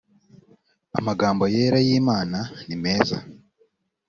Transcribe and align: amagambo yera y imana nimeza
amagambo 0.99 1.43
yera 1.53 1.77
y 1.87 1.89
imana 1.99 2.39
nimeza 2.67 3.17